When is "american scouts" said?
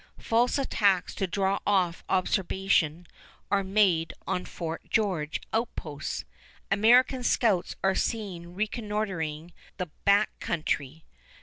6.71-7.75